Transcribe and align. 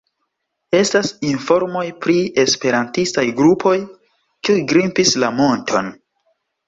Estas 0.77 1.09
informoj 1.31 1.83
pri 2.05 2.15
esperantistaj 2.45 3.25
grupoj, 3.43 3.77
kiuj 4.49 4.57
grimpis 4.73 5.13
la 5.25 5.31
monton. 5.43 5.93